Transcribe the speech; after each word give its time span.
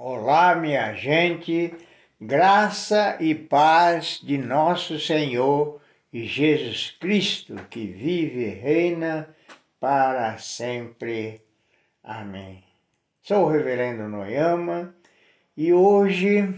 Olá, 0.00 0.54
minha 0.54 0.94
gente, 0.94 1.74
graça 2.20 3.16
e 3.18 3.34
paz 3.34 4.20
de 4.22 4.38
nosso 4.38 4.96
Senhor 5.00 5.80
Jesus 6.12 6.96
Cristo, 7.00 7.56
que 7.68 7.84
vive 7.84 8.44
e 8.44 8.48
reina 8.48 9.28
para 9.80 10.38
sempre. 10.38 11.40
Amém. 12.04 12.62
Sou 13.22 13.46
o 13.46 13.48
Reverendo 13.48 14.08
Noyama 14.08 14.94
e 15.56 15.72
hoje 15.72 16.48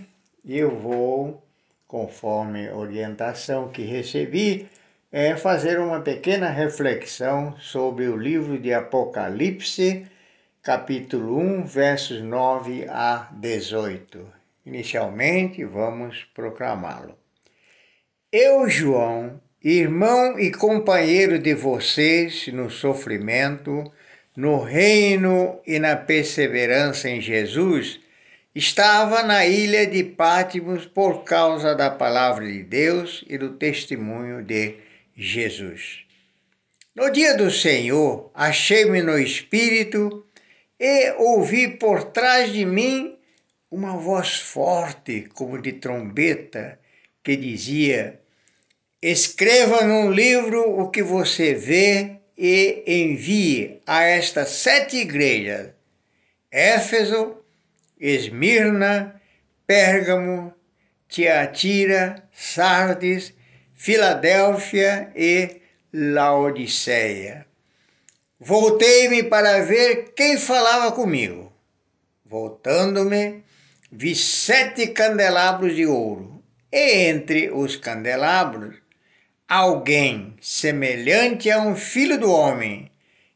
eu 0.45 0.79
vou, 0.79 1.43
conforme 1.89 2.69
orientação 2.69 3.71
que 3.71 3.81
recebi, 3.81 4.69
é 5.11 5.35
fazer 5.35 5.81
uma 5.81 6.03
pequena 6.03 6.51
reflexão 6.51 7.57
sobre 7.57 8.07
o 8.07 8.19
livro 8.19 8.59
de 8.59 8.75
Apocalipse 8.75 10.07
capítulo 10.63 11.39
1, 11.39 11.65
versos 11.65 12.21
9 12.21 12.87
a 12.91 13.31
18. 13.33 14.31
Inicialmente, 14.67 15.65
vamos 15.65 16.27
proclamá-lo. 16.35 17.17
Eu, 18.31 18.69
João, 18.69 19.41
irmão 19.65 20.39
e 20.39 20.51
companheiro 20.51 21.39
de 21.39 21.55
vocês 21.55 22.47
no 22.49 22.69
sofrimento, 22.69 23.91
no 24.37 24.63
reino 24.63 25.59
e 25.67 25.79
na 25.79 25.97
perseverança 25.97 27.09
em 27.09 27.23
Jesus, 27.23 27.99
estava 28.55 29.23
na 29.23 29.47
ilha 29.47 29.87
de 29.87 30.05
Pátimos 30.05 30.85
por 30.85 31.25
causa 31.25 31.75
da 31.75 31.91
palavra 31.91 32.47
de 32.47 32.63
Deus 32.63 33.25
e 33.27 33.39
do 33.39 33.55
testemunho 33.55 34.43
de 34.43 34.77
Jesus. 35.17 36.05
No 36.95 37.11
dia 37.11 37.35
do 37.35 37.51
Senhor, 37.51 38.31
achei-me 38.35 39.01
no 39.01 39.19
Espírito 39.19 40.27
e 40.81 41.13
ouvi 41.19 41.69
por 41.69 42.05
trás 42.05 42.51
de 42.51 42.65
mim 42.65 43.19
uma 43.71 43.99
voz 43.99 44.41
forte, 44.41 45.29
como 45.35 45.61
de 45.61 45.75
trombeta, 45.75 46.81
que 47.23 47.37
dizia: 47.37 48.19
Escreva 49.03 49.85
num 49.85 50.11
livro 50.11 50.81
o 50.81 50.91
que 50.91 51.03
você 51.03 51.53
vê 51.53 52.17
e 52.37 52.83
envie 52.87 53.81
a 53.87 54.05
estas 54.05 54.49
sete 54.49 54.97
igrejas: 54.97 55.69
Éfeso, 56.51 57.37
Esmirna, 58.01 59.21
Pérgamo, 59.67 60.55
Tiatira, 61.07 62.27
Sardes, 62.33 63.35
Filadélfia 63.75 65.13
e 65.15 65.61
Laodiceia. 65.93 67.50
Voltei-me 68.43 69.25
para 69.25 69.61
ver 69.61 70.15
quem 70.17 70.39
falava 70.39 70.93
comigo. 70.93 71.53
Voltando-me, 72.25 73.45
vi 73.93 74.15
sete 74.15 74.87
candelabros 74.87 75.77
de 75.77 75.85
ouro, 75.85 76.43
e 76.73 77.07
entre 77.11 77.51
os 77.51 77.77
candelabros, 77.77 78.77
alguém 79.47 80.39
semelhante 80.41 81.51
a 81.51 81.61
um 81.61 81.77
filho 81.77 82.19
do 82.19 82.33
homem, 82.33 82.91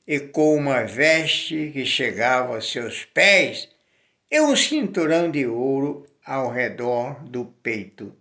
e 0.06 0.20
com 0.20 0.56
uma 0.56 0.84
veste 0.84 1.70
que 1.75 1.84
chegava 1.84 2.55
aos 2.55 2.72
seus 2.72 3.05
pés, 3.05 3.69
e 4.30 4.41
um 4.41 4.56
cinturão 4.56 5.30
de 5.30 5.47
ouro 5.47 6.06
ao 6.25 6.50
redor 6.50 7.22
do 7.25 7.44
peito. 7.44 8.16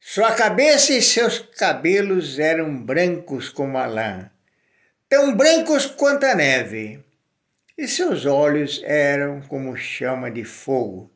Sua 0.00 0.32
cabeça 0.32 0.94
e 0.94 1.02
seus 1.02 1.38
cabelos 1.38 2.38
eram 2.38 2.74
brancos 2.74 3.50
como 3.50 3.76
a 3.76 3.84
lã 3.84 4.30
tão 5.14 5.32
brancos 5.32 5.86
quanto 5.86 6.26
a 6.26 6.34
neve, 6.34 6.98
e 7.78 7.86
seus 7.86 8.26
olhos 8.26 8.82
eram 8.82 9.40
como 9.42 9.76
chama 9.76 10.28
de 10.28 10.42
fogo. 10.42 11.08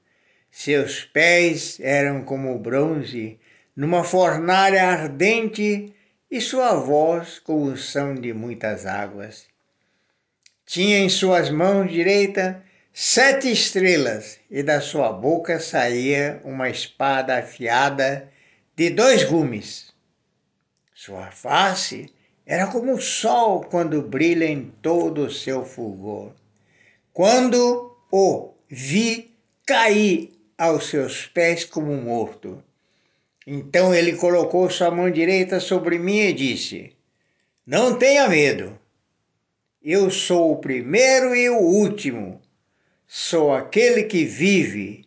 Seus 0.53 1.03
pés 1.03 1.81
eram 1.81 2.23
como 2.23 2.57
bronze 2.61 3.41
numa 3.75 4.05
fornalha 4.05 4.85
ardente, 4.85 5.93
e 6.31 6.41
sua 6.41 6.75
voz 6.75 7.41
como 7.41 7.73
o 7.73 7.77
som 7.77 8.15
de 8.15 8.33
muitas 8.33 8.87
águas. 8.87 9.49
Tinha 10.65 10.99
em 10.99 11.09
suas 11.09 11.51
mãos 11.51 11.91
direita 11.91 12.63
sete 12.93 13.51
estrelas, 13.51 14.39
e 14.49 14.63
da 14.63 14.81
sua 14.81 15.13
boca 15.13 15.59
saía 15.59 16.41
uma 16.45 16.71
espada 16.71 17.37
afiada 17.37 18.31
de 18.77 18.91
dois 18.91 19.25
gumes. 19.25 19.93
Sua 20.95 21.33
face 21.33 22.17
era 22.51 22.67
como 22.67 22.95
o 22.95 23.01
sol 23.01 23.61
quando 23.65 24.01
brilha 24.01 24.47
em 24.47 24.73
todo 24.81 25.27
o 25.27 25.31
seu 25.31 25.67
fulgor. 25.67 26.33
Quando 27.13 27.95
o 28.11 28.55
vi, 28.67 29.37
caí 29.67 30.33
aos 30.57 30.89
seus 30.89 31.27
pés 31.27 31.67
como 31.67 31.95
morto. 31.95 32.65
Então 33.47 33.95
ele 33.95 34.17
colocou 34.17 34.71
sua 34.71 34.91
mão 34.91 35.11
direita 35.11 35.61
sobre 35.61 35.99
mim 35.99 36.21
e 36.21 36.33
disse: 36.33 36.97
Não 37.67 37.99
tenha 37.99 38.27
medo. 38.27 38.79
Eu 39.83 40.11
sou 40.11 40.53
o 40.53 40.57
primeiro 40.57 41.37
e 41.37 41.51
o 41.51 41.59
último. 41.59 42.41
Sou 43.07 43.53
aquele 43.53 44.05
que 44.05 44.25
vive. 44.25 45.05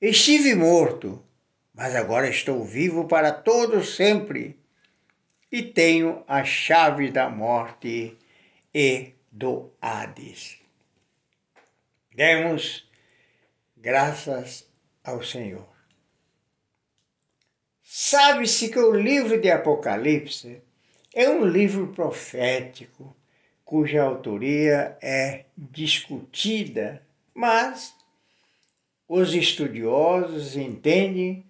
Estive 0.00 0.54
morto, 0.54 1.22
mas 1.74 1.94
agora 1.94 2.26
estou 2.26 2.64
vivo 2.64 3.06
para 3.06 3.30
todo 3.30 3.84
sempre 3.84 4.63
e 5.54 5.62
tenho 5.62 6.24
a 6.26 6.42
chave 6.42 7.12
da 7.12 7.30
morte 7.30 8.18
e 8.74 9.12
do 9.30 9.70
Hades. 9.80 10.58
Demos 12.12 12.84
graças 13.76 14.68
ao 15.04 15.22
Senhor. 15.22 15.68
Sabe-se 17.84 18.68
que 18.68 18.80
o 18.80 18.90
livro 18.90 19.40
de 19.40 19.48
Apocalipse 19.48 20.60
é 21.14 21.28
um 21.28 21.44
livro 21.44 21.86
profético 21.92 23.16
cuja 23.64 24.02
autoria 24.02 24.98
é 25.00 25.44
discutida, 25.56 27.00
mas 27.32 27.94
os 29.06 29.32
estudiosos 29.32 30.56
entendem 30.56 31.46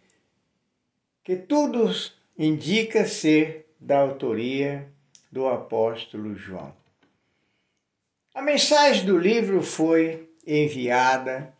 que 1.24 1.36
tudo 1.36 1.90
indica 2.36 3.06
ser 3.06 3.63
da 3.84 3.98
autoria 3.98 4.88
do 5.30 5.46
apóstolo 5.46 6.34
João. 6.34 6.74
A 8.34 8.40
mensagem 8.40 9.04
do 9.04 9.18
livro 9.18 9.62
foi 9.62 10.26
enviada 10.46 11.54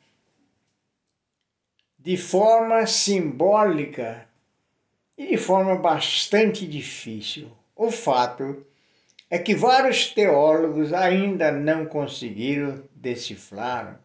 de 1.99 2.17
forma 2.17 2.87
simbólica 2.87 4.27
e 5.19 5.27
de 5.27 5.37
forma 5.37 5.77
bastante 5.77 6.67
difícil. 6.67 7.51
O 7.77 7.91
fato 7.91 8.65
é 9.29 9.39
que 9.39 9.55
vários 9.55 10.07
teólogos 10.07 10.95
ainda 10.95 11.53
não 11.53 11.85
conseguiram 11.85 12.83
decifrar 12.95 14.01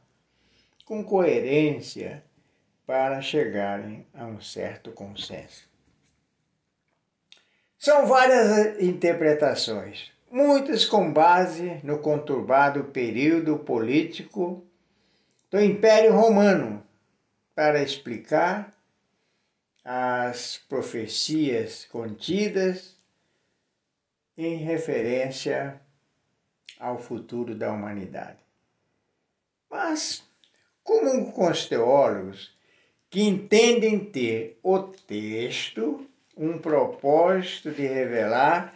com 0.84 1.06
coerência 1.06 2.22
para 2.86 3.22
chegarem 3.22 4.06
a 4.14 4.26
um 4.26 4.42
certo 4.42 4.92
consenso. 4.92 5.69
São 7.80 8.06
várias 8.06 8.78
interpretações, 8.82 10.12
muitas 10.30 10.84
com 10.84 11.14
base 11.14 11.80
no 11.82 12.00
conturbado 12.00 12.84
período 12.84 13.58
político 13.60 14.62
do 15.50 15.62
Império 15.62 16.14
Romano, 16.14 16.86
para 17.56 17.82
explicar 17.82 18.78
as 19.82 20.58
profecias 20.68 21.86
contidas 21.86 22.98
em 24.38 24.58
referência 24.58 25.80
ao 26.78 27.00
futuro 27.00 27.56
da 27.56 27.72
humanidade. 27.72 28.40
Mas, 29.70 30.22
como 30.84 31.32
com 31.32 31.50
os 31.50 31.66
teólogos 31.66 32.54
que 33.10 33.22
entendem 33.22 34.04
ter 34.04 34.60
o 34.62 34.80
texto 34.80 36.09
um 36.40 36.58
propósito 36.58 37.70
de 37.70 37.86
revelar 37.86 38.74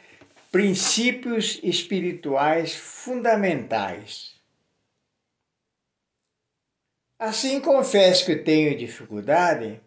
princípios 0.51 1.61
espirituais 1.63 2.75
fundamentais. 2.75 4.35
Assim, 7.17 7.61
confesso 7.61 8.25
que 8.25 8.35
tenho 8.35 8.77
dificuldade 8.77 9.79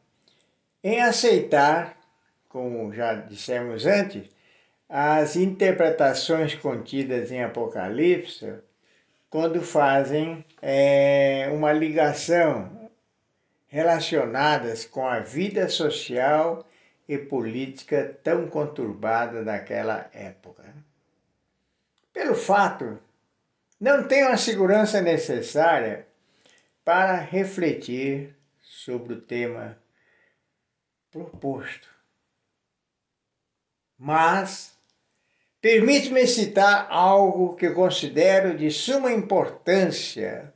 em 0.83 1.03
aceitar, 1.03 2.01
como 2.49 2.95
já 2.95 3.15
dissemos 3.15 3.85
antes, 3.85 4.27
as 4.89 5.37
interpretações 5.37 6.55
contidas 6.55 7.31
em 7.31 7.43
Apocalipse 7.45 8.55
quando 9.29 9.61
fazem 9.61 10.43
é, 10.63 11.51
uma 11.53 11.73
ligação 11.73 12.91
relacionadas 13.67 14.87
com 14.87 15.07
a 15.07 15.19
vida 15.19 15.69
social 15.69 16.65
e 17.09 17.17
política 17.19 18.19
tão 18.23 18.49
conturbada 18.49 19.45
daquela 19.45 20.11
época. 20.13 20.65
Pelo 22.13 22.35
fato, 22.35 22.99
não 23.81 24.09
tenho 24.09 24.29
a 24.29 24.37
segurança 24.37 25.01
necessária 25.01 26.07
para 26.85 27.17
refletir 27.17 28.35
sobre 28.63 29.15
o 29.15 29.21
tema 29.21 29.79
proposto. 31.11 31.89
Mas 33.99 34.77
permite-me 35.61 36.27
citar 36.27 36.87
algo 36.91 37.55
que 37.57 37.71
considero 37.71 38.57
de 38.57 38.71
suma 38.71 39.13
importância, 39.13 40.53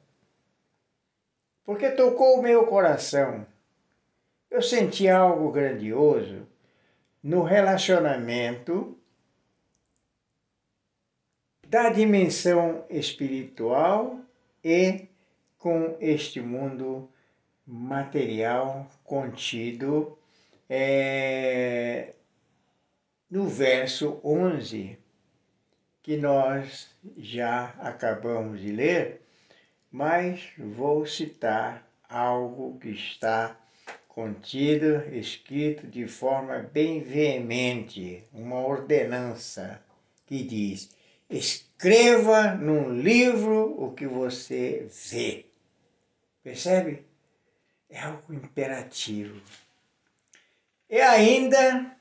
porque 1.64 1.90
tocou 1.90 2.38
o 2.38 2.42
meu 2.42 2.66
coração. 2.66 3.46
Eu 4.50 4.60
senti 4.60 5.08
algo 5.08 5.52
grandioso 5.52 6.44
no 7.22 7.44
relacionamento 7.44 8.98
da 11.68 11.88
dimensão 11.90 12.84
espiritual 12.90 14.18
e 14.64 15.06
com 15.56 15.96
este 16.00 16.40
mundo 16.40 17.08
material 17.64 18.90
contido 19.04 20.18
é, 20.68 22.14
no 23.30 23.46
verso 23.46 24.20
11, 24.24 24.98
que 26.02 26.16
nós 26.16 26.90
já 27.16 27.66
acabamos 27.78 28.60
de 28.60 28.72
ler, 28.72 29.22
mas 29.92 30.50
vou 30.58 31.06
citar 31.06 31.88
algo 32.08 32.76
que 32.80 32.90
está 32.90 33.56
contido, 34.10 35.08
escrito 35.14 35.86
de 35.86 36.06
forma 36.06 36.58
bem 36.58 37.00
veemente, 37.00 38.24
uma 38.32 38.60
ordenança 38.60 39.80
que 40.26 40.42
diz: 40.42 40.90
escreva 41.28 42.54
num 42.54 42.92
livro 42.92 43.74
o 43.82 43.92
que 43.92 44.06
você 44.06 44.88
vê. 45.10 45.46
Percebe? 46.42 47.04
É 47.88 48.00
algo 48.00 48.34
imperativo. 48.34 49.40
E 50.88 51.00
ainda 51.00 51.96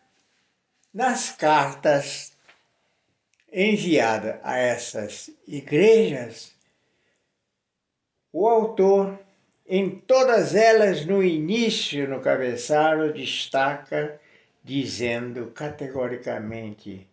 nas 0.94 1.32
cartas 1.32 2.34
enviadas 3.52 4.40
a 4.44 4.58
essas 4.58 5.30
igrejas, 5.48 6.54
o 8.32 8.48
autor, 8.48 9.20
em 9.72 9.92
todas 9.92 10.56
elas, 10.56 11.06
no 11.06 11.24
início, 11.24 12.10
no 12.10 12.20
cabeçalho, 12.22 13.14
destaca 13.14 14.20
dizendo 14.64 15.52
categoricamente: 15.52 17.08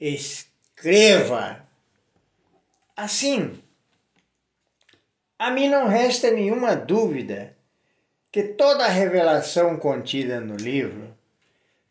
escreva. 0.00 1.62
Assim, 2.96 3.62
a 5.38 5.50
mim 5.50 5.68
não 5.68 5.86
resta 5.86 6.30
nenhuma 6.30 6.74
dúvida 6.74 7.54
que 8.32 8.42
toda 8.42 8.86
a 8.86 8.88
revelação 8.88 9.76
contida 9.76 10.40
no 10.40 10.56
livro 10.56 11.14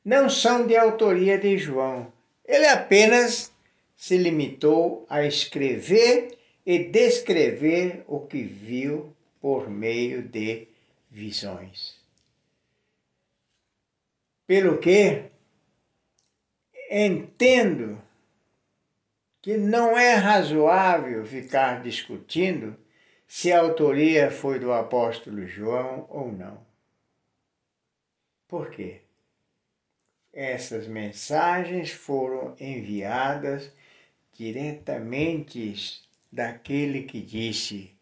não 0.03 0.27
são 0.27 0.65
de 0.65 0.75
autoria 0.75 1.37
de 1.37 1.55
João. 1.55 2.11
Ele 2.43 2.65
apenas 2.65 3.51
se 3.95 4.17
limitou 4.17 5.05
a 5.07 5.23
escrever 5.23 6.35
e 6.65 6.79
descrever 6.79 8.03
o 8.07 8.21
que 8.21 8.41
viu 8.43 9.15
por 9.47 9.69
meio 9.69 10.23
de 10.23 10.67
visões. 11.09 11.95
Pelo 14.45 14.77
que 14.77 15.31
entendo 16.91 17.97
que 19.41 19.55
não 19.55 19.97
é 19.97 20.15
razoável 20.15 21.25
ficar 21.25 21.81
discutindo 21.81 22.75
se 23.25 23.53
a 23.53 23.61
autoria 23.61 24.29
foi 24.29 24.59
do 24.59 24.73
apóstolo 24.73 25.47
João 25.47 26.05
ou 26.09 26.29
não. 26.29 26.59
Por 28.49 28.69
quê? 28.69 28.99
Essas 30.33 30.87
mensagens 30.87 31.91
foram 31.91 32.53
enviadas 32.59 33.71
diretamente 34.33 36.03
daquele 36.29 37.03
que 37.03 37.21
disse: 37.21 37.96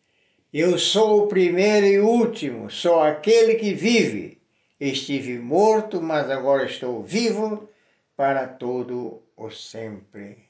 Eu 0.58 0.80
sou 0.80 1.26
o 1.26 1.28
primeiro 1.28 1.86
e 1.86 2.00
último, 2.00 2.72
sou 2.72 3.02
aquele 3.02 3.56
que 3.56 3.74
vive. 3.74 4.42
Estive 4.80 5.38
morto, 5.38 6.02
mas 6.02 6.32
agora 6.32 6.66
estou 6.66 7.04
vivo 7.04 7.70
para 8.16 8.48
todo 8.48 9.22
o 9.36 9.50
sempre. 9.50 10.48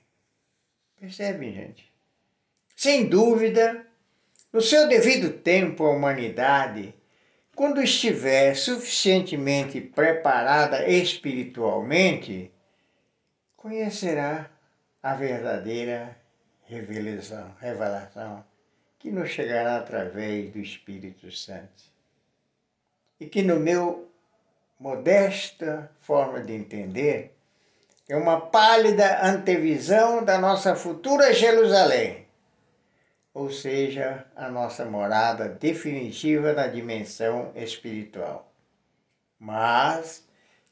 Percebem, 1.00 1.52
gente? 1.56 1.92
Sem 2.76 3.10
dúvida, 3.10 3.84
no 4.54 4.62
seu 4.62 4.88
devido 4.88 5.40
tempo, 5.40 5.84
a 5.84 5.90
humanidade, 5.90 6.94
quando 7.56 7.82
estiver 7.82 8.54
suficientemente 8.54 9.82
preparada 9.82 10.88
espiritualmente, 10.88 12.52
conhecerá 13.58 14.52
a 15.02 15.16
verdadeira 15.16 16.16
revelação, 16.68 17.56
revelação 17.60 18.46
que 19.06 19.12
nos 19.12 19.30
chegará 19.30 19.78
através 19.78 20.52
do 20.52 20.58
Espírito 20.58 21.32
Santo. 21.32 21.84
E 23.20 23.28
que, 23.28 23.44
no 23.44 23.60
meu 23.60 24.10
modesta 24.80 25.92
forma 26.02 26.42
de 26.42 26.54
entender, 26.54 27.32
é 28.10 28.16
uma 28.16 28.42
pálida 28.42 29.24
antevisão 29.24 30.26
da 30.26 30.40
nossa 30.40 30.76
futura 30.76 31.32
Jerusalém 31.32 32.26
ou 33.32 33.52
seja, 33.52 34.26
a 34.36 34.50
nossa 34.50 34.86
morada 34.86 35.50
definitiva 35.50 36.54
na 36.54 36.66
dimensão 36.66 37.52
espiritual. 37.54 38.52
Mas 39.38 40.26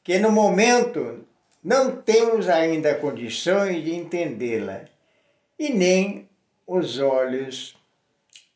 que 0.04 0.18
no 0.18 0.32
momento 0.32 1.28
não 1.64 2.02
temos 2.02 2.50
ainda 2.50 2.96
condições 2.96 3.84
de 3.84 3.94
entendê-la 3.94 4.86
e 5.60 5.70
nem 5.72 6.28
os 6.66 7.00
olhos 7.00 7.76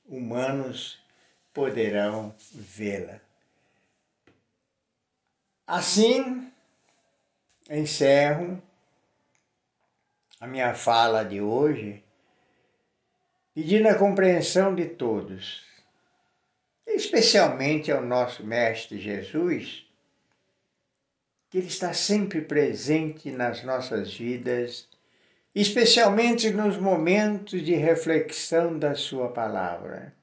humanos 0.08 1.00
poderão 1.54 2.34
vê-la. 2.54 3.20
Assim, 5.66 6.52
encerro 7.70 8.62
a 10.40 10.48
minha 10.48 10.74
fala 10.74 11.24
de 11.24 11.42
hoje 11.42 12.04
pedindo 13.54 13.88
a 13.88 13.96
compreensão 13.96 14.76
de 14.76 14.86
todos, 14.86 15.66
especialmente 16.86 17.92
ao 17.92 18.04
nosso 18.04 18.46
Mestre 18.46 19.00
Jesus, 19.00 19.84
que 21.50 21.58
Ele 21.58 21.68
está 21.68 21.92
sempre 21.92 22.40
presente 22.42 23.32
nas 23.32 23.64
nossas 23.64 24.14
vidas, 24.14 24.88
especialmente 25.54 26.52
nos 26.52 26.78
momentos 26.78 27.64
de 27.64 27.76
reflexão 27.76 28.78
da 28.78 28.96
Sua 28.96 29.32
palavra. 29.32 30.14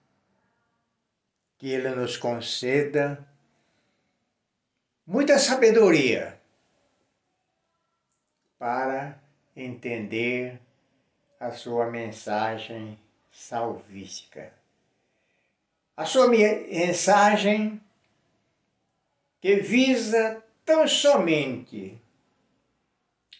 Que 1.58 1.70
Ele 1.70 1.90
nos 1.90 2.16
conceda 2.16 3.26
muita 5.06 5.38
sabedoria 5.38 6.38
para 8.58 9.18
entender 9.56 10.60
a 11.40 11.50
Sua 11.50 11.86
mensagem 11.90 12.98
salvífica. 13.34 14.52
A 15.96 16.04
sua 16.04 16.28
mensagem 16.28 17.80
que 19.40 19.56
visa 19.56 20.42
tão 20.64 20.88
somente 20.88 22.00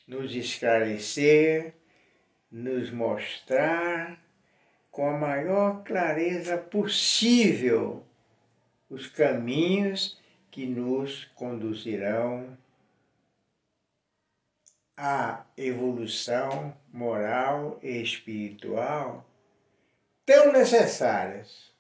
nos 0.06 0.34
esclarecer, 0.34 1.74
nos 2.50 2.90
mostrar 2.90 4.22
com 4.90 5.08
a 5.08 5.18
maior 5.18 5.82
clareza 5.82 6.56
possível 6.56 8.04
os 8.88 9.06
caminhos 9.06 10.18
que 10.50 10.66
nos 10.66 11.24
conduzirão 11.34 12.56
à 14.96 15.44
evolução 15.56 16.76
moral 16.92 17.80
e 17.82 18.00
espiritual 18.00 19.28
tão 20.24 20.52
necessárias 20.52 21.72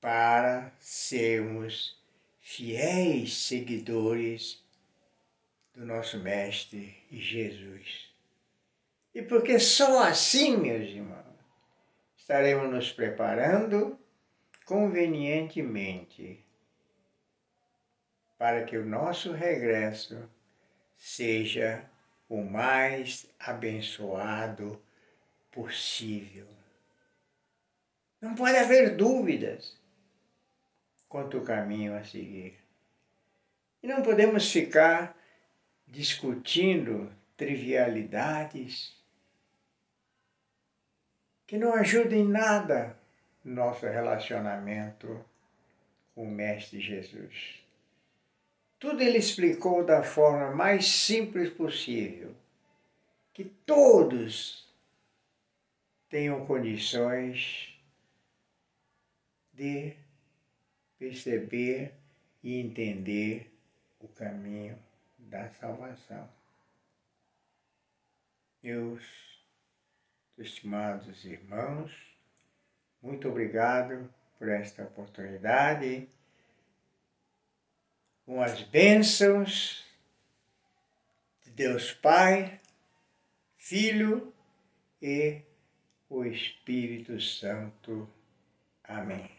para 0.00 0.70
sermos 0.78 1.98
fiéis 2.40 3.36
seguidores 3.36 4.63
do 5.74 5.84
nosso 5.84 6.18
Mestre 6.18 6.96
Jesus. 7.10 8.12
E 9.14 9.22
porque 9.22 9.58
só 9.58 10.02
assim, 10.04 10.56
meus 10.56 10.88
irmãos, 10.88 11.24
estaremos 12.16 12.70
nos 12.70 12.92
preparando 12.92 13.98
convenientemente 14.64 16.44
para 18.38 18.64
que 18.64 18.76
o 18.76 18.84
nosso 18.84 19.32
regresso 19.32 20.28
seja 20.96 21.84
o 22.28 22.42
mais 22.42 23.26
abençoado 23.38 24.80
possível. 25.50 26.46
Não 28.20 28.34
pode 28.34 28.56
haver 28.56 28.96
dúvidas 28.96 29.76
quanto 31.08 31.38
ao 31.38 31.44
caminho 31.44 31.94
a 31.94 32.02
seguir. 32.02 32.58
E 33.82 33.86
não 33.86 34.02
podemos 34.02 34.50
ficar 34.50 35.16
discutindo 35.86 37.10
trivialidades 37.36 38.96
que 41.46 41.58
não 41.58 41.74
ajudam 41.74 42.18
em 42.18 42.26
nada 42.26 42.98
nosso 43.44 43.86
relacionamento 43.86 45.24
com 46.14 46.24
o 46.24 46.30
Mestre 46.30 46.80
Jesus. 46.80 47.62
Tudo 48.78 49.02
ele 49.02 49.18
explicou 49.18 49.84
da 49.84 50.02
forma 50.02 50.50
mais 50.50 50.86
simples 50.86 51.50
possível, 51.50 52.34
que 53.32 53.44
todos 53.44 54.66
tenham 56.08 56.46
condições 56.46 57.74
de 59.52 59.94
perceber 60.98 61.92
e 62.42 62.58
entender 62.60 63.50
o 64.00 64.08
caminho 64.08 64.78
da 65.34 65.50
salvação. 65.54 66.30
Meus 68.62 69.02
estimados 70.38 71.24
irmãos, 71.24 71.92
muito 73.02 73.28
obrigado 73.28 74.08
por 74.38 74.48
esta 74.48 74.84
oportunidade. 74.84 76.08
Com 78.24 78.40
as 78.40 78.62
bênçãos 78.62 79.84
de 81.42 81.50
Deus 81.50 81.92
Pai, 81.92 82.60
Filho 83.56 84.32
e 85.02 85.42
o 86.08 86.24
Espírito 86.24 87.20
Santo. 87.20 88.08
Amém. 88.84 89.33